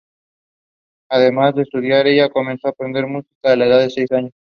[1.11, 4.31] Además de estudiar, ella comenzó aprender música a la edad de seis años.